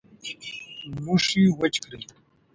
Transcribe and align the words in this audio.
لوښي 1.03 1.41
وچ 1.59 1.73
کړئ 1.83 2.01